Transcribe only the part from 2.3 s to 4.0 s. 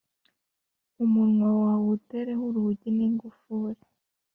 urugi n’ingufuri.